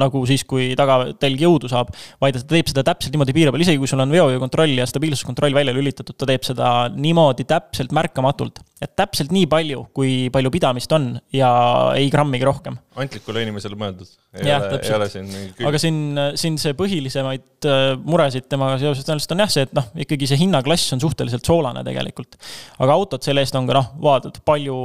[0.00, 3.80] nagu siis, kui tagatelg jõudu saab vaid ta teeb seda täpselt niimoodi piiri peal, isegi
[3.80, 8.62] kui sul on veokontroll ja stabiilsuskontroll välja lülitatud, ta teeb seda niimoodi täpselt märkamatult.
[8.82, 11.50] et täpselt nii palju, kui palju pidamist on ja
[11.94, 12.78] ei grammigi rohkem.
[12.98, 14.10] antlikule inimesele mõeldud.
[14.42, 15.62] jah, täpselt.
[15.68, 16.00] aga siin,
[16.40, 20.42] siin see põhilisemaid äh, muresid temaga seoses tõenäoliselt on jah see, et noh, ikkagi see
[20.42, 22.36] hinnaklass on suhteliselt soolane tegelikult.
[22.78, 24.76] aga autod selle eest on ka noh, vaatad, palju,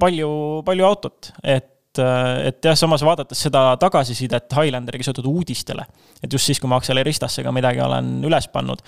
[0.00, 0.32] palju,
[0.68, 2.02] palju autot, et et,
[2.48, 5.84] et jah, samas vaadates seda tagasisidet Highlanderiga seotud uudistele,
[6.22, 8.80] et just siis, kui ma Acceleristas'e ka midagi olen üles pannud,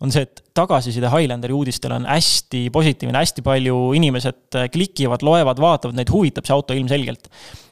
[0.00, 5.96] on see, et tagasiside Highlanderi uudistele on hästi positiivne, hästi palju inimesed klikivad, loevad, vaatavad,
[5.96, 7.28] neid huvitab see auto ilmselgelt.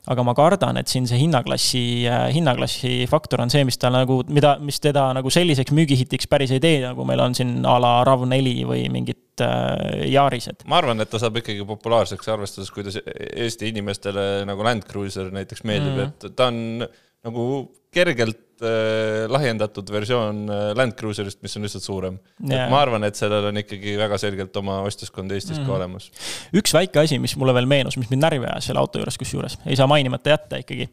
[0.08, 4.54] aga ma kardan, et siin see hinnaklassi, hinnaklassi faktor on see, mis ta nagu, mida,
[4.56, 8.64] mis teda nagu selliseks müügihitiks päris ei tee, nagu meil on siin a la RAV4
[8.70, 10.64] või mingid äh, Yarised.
[10.68, 15.64] ma arvan, et ta saab ikkagi populaarseks, arvestades, kuidas Eesti inimestele nagu Land Cruiser näiteks
[15.68, 16.30] meeldib mm, -hmm.
[16.30, 16.88] et ta on
[17.26, 17.44] nagu
[17.94, 22.66] kergelt äh, lahjendatud versioon äh, Land Cruiserist, mis on lihtsalt suurem yeah..
[22.66, 25.66] et ma arvan, et sellel on ikkagi väga selgelt oma ostjaskond Eestis mm.
[25.66, 26.10] ka olemas.
[26.56, 29.58] üks väike asi, mis mulle veel meenus, mis mind närvi ajas selle auto juures, kusjuures
[29.66, 30.90] ei saa mainimata jätta ikkagi,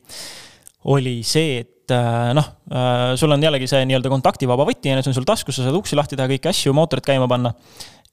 [0.96, 5.06] oli see, et äh, noh, äh, sul on jällegi see nii-öelda kontaktivaba võti, on ju,
[5.08, 7.54] see on sul taskus, sa saad uksi lahti teha, kõiki asju, mootorit käima panna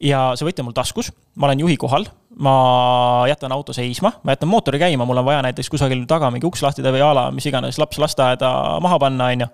[0.03, 2.07] ja see võti on mul taskus, ma olen juhi kohal,
[2.43, 2.55] ma
[3.31, 6.63] jätan auto seisma, ma jätan mootori käima, mul on vaja näiteks kusagil taga mingi uks
[6.65, 8.51] lahti teha või a la mis iganes, laps lasteaeda
[8.83, 9.51] maha panna, on ju.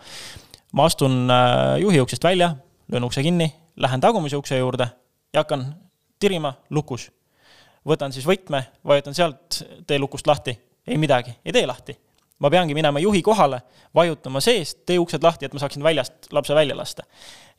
[0.79, 2.55] ma astun äh, juhi uksest välja,
[2.93, 4.89] löön ukse kinni, lähen tagumise ukse juurde
[5.33, 5.67] ja hakkan
[6.21, 7.11] tirima lukus.
[7.89, 11.99] võtan siis võtme, vajutan sealt tee lukust lahti, ei midagi, ei tee lahti.
[12.39, 13.61] ma peangi minema juhi kohale,
[13.95, 17.03] vajutama seest, tee uksed lahti, et ma saaksin väljast lapse välja lasta.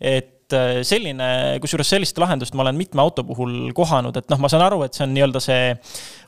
[0.02, 1.30] et et äh, selline,
[1.62, 4.98] kusjuures sellist lahendust ma olen mitme auto puhul kohanud, et noh, ma saan aru, et
[4.98, 5.72] see on nii-öelda see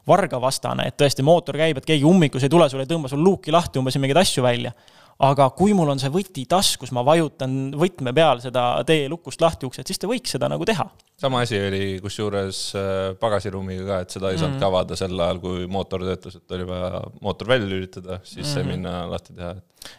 [0.09, 3.53] vargavastane, et tõesti mootor käib, et keegi ummikus ei tule, sul ei tõmba sul luuki
[3.53, 4.73] lahti umbes ja mingeid asju välja.
[5.21, 9.67] aga kui mul on see võti taskus, ma vajutan võtme peal seda tee lukust lahti
[9.67, 10.87] ukset, siis ta võiks seda nagu teha.
[11.21, 14.61] sama asi oli kusjuures äh, pagasiruumiga ka, et seda ei saanud mm -hmm.
[14.61, 18.49] ka avada sel ajal, kui mootor töötas, et oli vaja mootor välja lülitada, siis mm
[18.49, 18.53] -hmm.
[18.53, 19.55] sai minna lahti teha.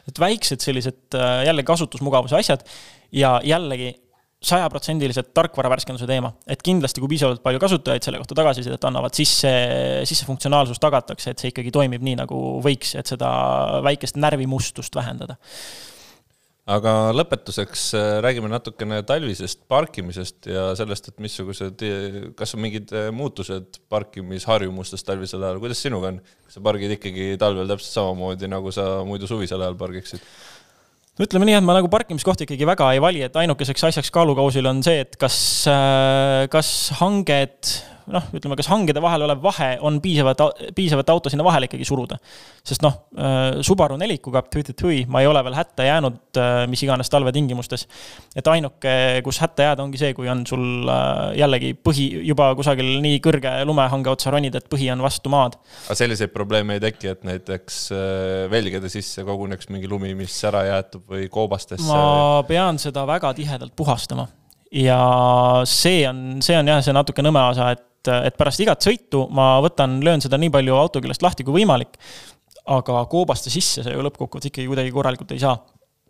[0.08, 2.66] et väiksed sellised äh, jälle kasutusmugavuse asjad
[3.12, 3.94] ja jällegi
[4.42, 10.02] sajaprotsendiliselt tarkvaravärskenduse teema, et kindlasti, kui piisavalt palju kasutajaid selle kohta tagasisidet annavad, siis see,
[10.08, 13.30] siis see funktsionaalsus tagatakse, et see ikkagi toimib nii, nagu võiks, et seda
[13.86, 15.38] väikest närvimustust vähendada.
[16.72, 21.82] aga lõpetuseks äh, räägime natukene talvisest parkimisest ja sellest, et missugused,
[22.38, 26.22] kas on mingid äh, muutused parkimisharjumustes talvisel ajal, kuidas sinuga on?
[26.46, 30.22] kas sa pargid ikkagi talvel täpselt samamoodi, nagu sa muidu suvisel ajal pargiksid?
[31.18, 34.68] No ütleme nii, et ma nagu parkimiskohti ikkagi väga ei vali, et ainukeseks asjaks kaalukausil
[34.70, 35.36] on see, et kas,
[35.70, 37.74] äh, kas hanged
[38.12, 40.42] noh, ütleme, kas hangede vahel olev vahe on piisavat,
[40.76, 42.18] piisavat auto sinna vahele ikkagi suruda.
[42.64, 42.98] sest noh,
[43.62, 44.42] Subaru nelikuga,
[45.08, 47.86] ma ei ole veel hätta jäänud mis iganes talvetingimustes.
[48.36, 50.90] et ainuke, kus hätta jääda, ongi see, kui on sul
[51.38, 55.58] jällegi põhi juba kusagil nii kõrge lumehange otsa ronid, et põhi on vastu maad.
[55.86, 57.80] aga selliseid probleeme ei teki, et näiteks
[58.52, 61.88] velgede sisse koguneks mingi lumi, mis ära jäetub või koobastesse?
[61.88, 64.28] ma pean seda väga tihedalt puhastama
[64.72, 69.26] ja see on, see on jah, see natuke nõme osa, et, et pärast igat sõitu
[69.30, 71.98] ma võtan, löön seda nii palju autoküljest lahti kui võimalik.
[72.66, 75.56] aga koobaste sisse sa ju lõppkokkuvõttes ikkagi kuidagi korralikult ei saa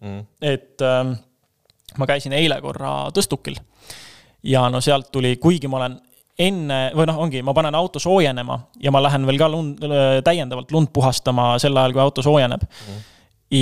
[0.01, 0.25] mm..
[0.41, 1.15] et ähm,
[1.99, 3.57] ma käisin eile korra tõstukil
[4.45, 5.97] ja no sealt tuli, kuigi ma olen
[6.43, 9.85] enne või noh, ongi, ma panen auto soojenema ja ma lähen veel ka lund,
[10.25, 13.01] täiendavalt lund puhastama sel ajal, kui auto soojeneb mm.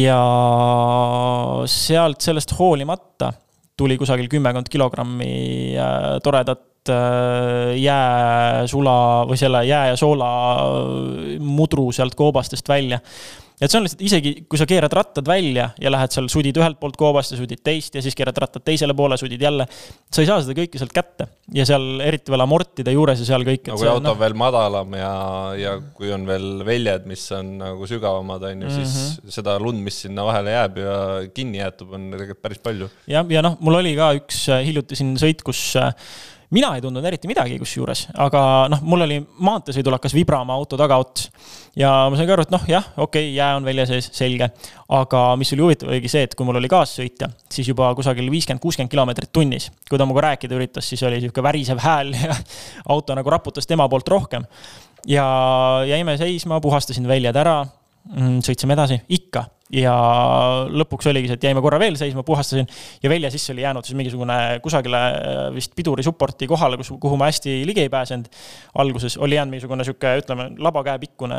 [0.01, 0.21] ja
[1.71, 3.33] sealt, sellest hoolimata
[3.81, 5.33] tuli kusagil kümmekond kilogrammi
[5.79, 6.09] äh,
[6.85, 10.31] toredat äh, jääsula või selle jää ja soola
[11.39, 13.01] mudru sealt koobastest välja
[13.61, 16.79] et see on lihtsalt isegi, kui sa keerad rattad välja ja lähed seal, sudid ühelt
[16.81, 19.67] poolt koobast ja sudid teist ja siis keerad rattad teisele poole, sudid jälle.
[20.09, 23.45] sa ei saa seda kõike sealt kätte ja seal eriti veel amortide juures ja seal
[23.45, 23.69] kõik.
[23.69, 25.13] no kui auto on no, veel madalam ja,
[25.61, 29.37] ja kui on veel väljad, mis on nagu sügavamad, on ju, siis mm -hmm.
[29.37, 30.97] seda lund, mis sinna vahele jääb ja
[31.35, 32.89] kinni jäetub, on tegelikult päris palju.
[33.07, 35.93] jah, ja, ja noh, mul oli ka üks äh, hiljuti siin sõit, kus äh,
[36.55, 41.29] mina ei tundnud eriti midagi kusjuures, aga noh, mul oli maanteesõidul hakkas vibrama auto tagaots.
[41.79, 44.51] ja ma sain ka aru, et noh, jah, okei okay,, jää on välja sees, selge.
[44.97, 48.63] aga mis oli huvitav, oligi see, et kui mul oli kaassõitja, siis juba kusagil viiskümmend,
[48.63, 49.71] kuuskümmend kilomeetrit tunnis.
[49.89, 52.35] kui ta minuga rääkida üritas, siis oli sihuke värisev hääl ja
[52.91, 54.47] auto nagu raputas tema poolt rohkem.
[55.07, 55.27] ja
[55.87, 57.61] jäime seisma, puhastasin väljad ära,
[58.45, 59.93] sõitsime edasi, ikka ja
[60.67, 62.67] lõpuks oligi see, et jäime korra veel seisma, puhastasin
[63.03, 65.01] ja välja sisse oli jäänud siis mingisugune kusagile
[65.55, 68.27] vist piduri support'i kohale, kus, kuhu ma hästi ligi ei pääsenud.
[68.83, 71.39] alguses oli jäänud mingisugune sihuke, ütleme, labakäe pikkune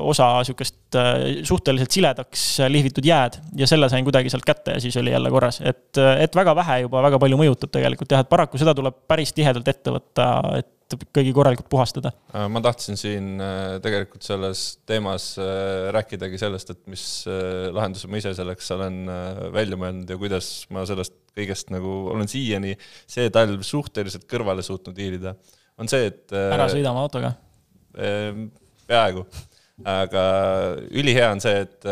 [0.00, 1.14] osa sihukest äh,
[1.46, 5.60] suhteliselt siledaks lihvitud jääd ja selle sain kuidagi sealt kätte ja siis oli jälle korras,
[5.60, 9.32] et, et väga vähe juba väga palju mõjutab tegelikult jah, et paraku seda tuleb päris
[9.36, 12.12] tihedalt ette võtta, et kõigi korralikult puhastada.
[12.34, 17.04] Äh, ma tahtsin siin äh, tegelikult selles teemas äh, rääkidagi sellest, et mis
[17.74, 19.02] lahenduse ma ise selleks olen
[19.54, 22.74] välja mõelnud ja kuidas ma sellest kõigest nagu olen siiani
[23.08, 25.34] see talv suhteliselt kõrvale suutnud hiilida,
[25.80, 27.34] on see, et ära sõida oma autoga?
[27.90, 29.24] peaaegu
[29.90, 30.24] aga
[30.94, 31.86] ülihea on see, et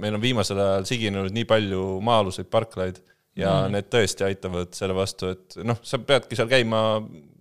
[0.00, 3.00] meil on viimasel ajal siginenud nii palju maa-aluseid parklaid
[3.40, 3.74] ja mm.
[3.74, 6.80] need tõesti aitavad selle vastu, et noh, sa peadki seal käima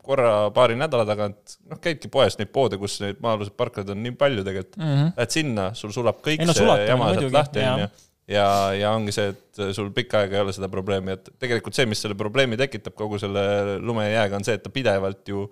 [0.09, 4.15] korra paari nädala tagant, noh, käidki poes neid poode, kus neid maa-aluseid parklaid on nii
[4.17, 4.93] palju tegelikult mm.
[4.93, 5.15] -hmm.
[5.17, 7.89] Lähed sinna, sul sulab kõik Ei, no, see jama sealt lahti, onju.
[8.33, 8.47] ja,
[8.79, 12.01] ja ongi see, et sul pikka aega ei ole seda probleemi, et tegelikult see, mis
[12.01, 15.45] selle probleemi tekitab kogu selle lumejääga, on see, et ta pidevalt ju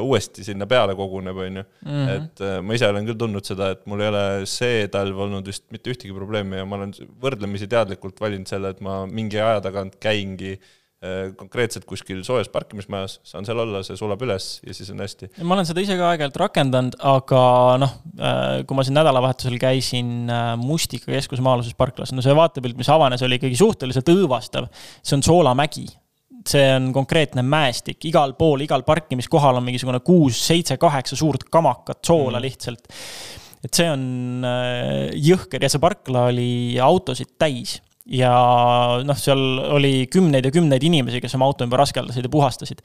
[0.00, 1.64] uuesti sinna peale koguneb, on ju.
[1.84, 2.08] Mhm.
[2.14, 5.46] et äh, ma ise olen küll tundnud seda, et mul ei ole see talv olnud
[5.46, 9.60] vist mitte ühtegi probleemi ja ma olen võrdlemisi teadlikult valinud selle, et ma mingi aja
[9.68, 14.72] tagant käingi äh, Äh, konkreetselt kuskil soojas parkimismajas, saan seal olla, see sulab üles ja
[14.72, 15.28] siis on hästi.
[15.44, 17.40] ma olen seda ise ka aeg-ajalt rakendanud, aga
[17.82, 22.78] noh, äh, kui ma siin nädalavahetusel käisin äh, Mustika keskuse maa-aluses parklas, no see vaatepilt,
[22.80, 24.70] mis avanes, oli ikkagi suhteliselt õõvastav.
[25.04, 25.84] see on soolamägi
[26.50, 32.02] see on konkreetne mäestik, igal pool, igal parkimiskohal on mingisugune kuus, seitse, kaheksa suurt kamakat
[32.06, 32.44] soola mm.
[32.46, 32.92] lihtsalt.
[33.66, 34.46] et see on
[35.26, 36.50] jõhker ja see parkla oli
[36.82, 38.32] autosid täis ja
[39.06, 39.40] noh, seal
[39.76, 42.82] oli kümneid ja kümneid inimesi, kes oma auto ümber askeldasid ja puhastasid.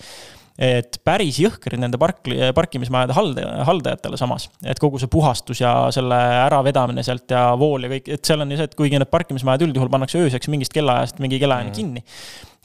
[0.61, 6.17] et päris jõhker nende park, parkimismajade haldaja, haldajatele samas, et kogu see puhastus ja selle
[6.41, 9.63] äravedamine sealt ja vool ja kõik, et seal on ju see, et kuigi need parkimismajad
[9.69, 11.77] üldjuhul pannakse ööseks mingist kellaajast mingi kellaajani mm.
[11.77, 12.03] kinni,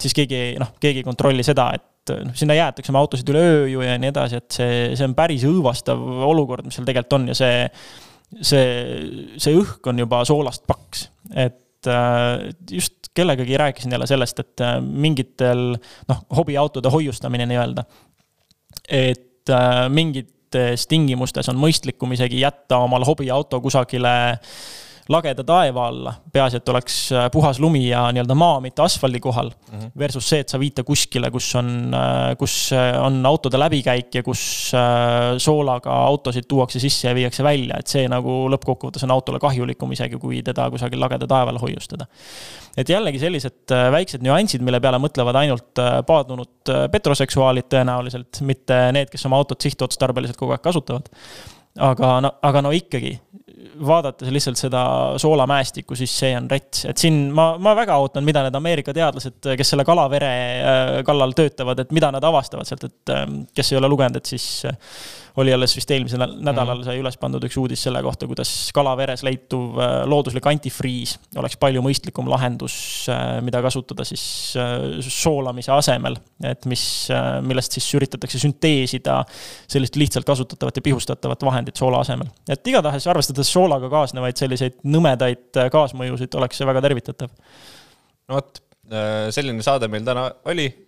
[0.03, 3.69] siis keegi, noh, keegi ei kontrolli seda, et noh, sinna jäetakse oma autosid üle öö
[3.71, 7.31] ju ja nii edasi, et see, see on päris õõvastav olukord, mis seal tegelikult on
[7.31, 7.63] ja see,
[8.41, 8.67] see,
[9.39, 14.81] see õhk on juba soolast paks, et Äh, just kellegagi rääkisin jälle sellest, et äh,
[14.81, 15.77] mingitel
[16.09, 17.85] noh, hobiautode hoiustamine nii-öelda.
[18.89, 24.39] et äh, mingites tingimustes on mõistlikum isegi jätta omal hobiauto kusagile
[25.13, 29.51] lageda taeva alla, peaasi, et oleks äh, puhas lumi ja nii-öelda maa, mitte asfaldi kohal
[29.51, 29.79] mm.
[29.79, 29.91] -hmm.
[29.99, 34.15] Versus see, et sa viid ta kuskile, kus on, äh, kus äh, on autode läbikäik
[34.15, 34.73] ja kus
[35.39, 40.19] soolaga autosid tuuakse sisse ja viiakse välja, et see nagu lõppkokkuvõttes on autole kahjulikum isegi,
[40.19, 42.07] kui teda kusagil lageda taeva all hoiustada.
[42.77, 49.27] et jällegi sellised väiksed nüansid, mille peale mõtlevad ainult paadunud petroseksuaalid tõenäoliselt, mitte need, kes
[49.27, 51.09] oma autot sihtotstarbeliselt kogu aeg kasutavad
[51.77, 53.17] aga no, aga no ikkagi
[53.87, 54.83] vaadates lihtsalt seda
[55.21, 59.39] soolamäestikku, siis see on rets, et siin ma, ma väga ootan, mida need Ameerika teadlased,
[59.57, 63.81] kes selle kalavere äh, kallal töötavad, et mida nad avastavad sealt, et ähm, kes ei
[63.81, 64.77] ole lugenud, et siis äh,
[65.37, 69.77] oli alles vist eelmisel nädalal sai üles pandud üks uudis selle kohta, kuidas kalaveres leituv
[69.81, 72.77] äh, looduslik antifriis oleks palju mõistlikum lahendus,
[73.45, 74.25] mida kasutada siis
[75.07, 76.17] soolamise asemel.
[76.45, 76.85] et mis,
[77.47, 79.19] millest siis üritatakse sünteesida
[79.69, 82.31] sellist lihtsalt kasutatavat ja pihustatavat vahendit soola asemel.
[82.49, 87.31] et igatahes arvestades soolaga kaasnevaid selliseid nõmedaid kaasmõjusid, oleks see väga tervitatav.
[88.29, 88.61] no vot,
[89.35, 90.86] selline saade meil täna oli Äh,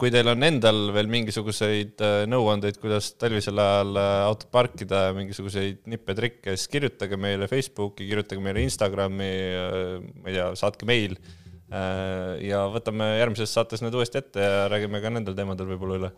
[0.00, 5.82] kui teil on endal veel mingisuguseid äh, nõuandeid, kuidas talvisel ajal äh, autot parkida, mingisuguseid
[5.92, 9.28] nippe-trikke, siis kirjutage meile Facebooki, kirjutage meile Instagrami,
[10.22, 11.18] ma ei tea, saatke meil.
[12.48, 16.08] ja võtame järgmises saates need uuesti ette ja räägime ka nendel teemadel võib-olla üle.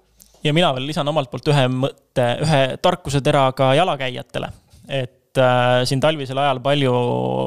[0.46, 4.52] ja mina veel lisan omalt poolt ühe mõtte, ühe tarkusetera ka jalakäijatele,
[4.86, 6.94] et äh, siin talvisel ajal palju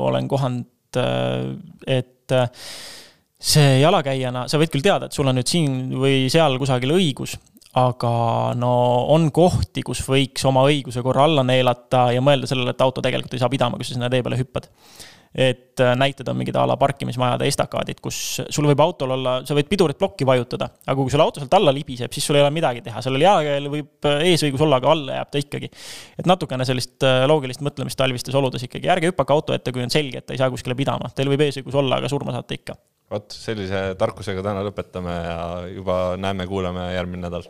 [0.10, 1.48] olen kohanud äh,,
[1.88, 2.68] et äh,
[3.44, 7.36] see jalakäijana, sa võid küll teada, et sul on nüüd siin või seal kusagil õigus,
[7.80, 8.14] aga
[8.56, 8.74] no
[9.12, 13.34] on kohti, kus võiks oma õiguse korra alla neelata ja mõelda sellele, et auto tegelikult
[13.34, 14.70] ei saa pidama, kui sa sinna tee peale hüppad.
[15.34, 18.18] et äh, näited on mingid a la parkimismajade estakaadid, kus
[18.54, 21.74] sul võib autol olla, sa võid pidurit plokki vajutada, aga kui sul auto sealt alla
[21.74, 25.18] libiseb, siis sul ei ole midagi teha, sellel jalakäijal võib äh, eesõigus olla, aga alla
[25.18, 25.72] jääb ta ikkagi.
[26.22, 29.90] et natukene sellist äh, loogilist mõtlemist talvistes oludes ikkagi, ärge hüppake auto ette, kui on
[29.90, 32.78] selge, et ta ei saa kuskile pidama, teil võib eesõigus olla, aga surma saate ikka
[33.14, 35.38] vot sellise tarkusega täna lõpetame ja
[35.72, 37.48] juba näeme-kuuleme järgmine nädal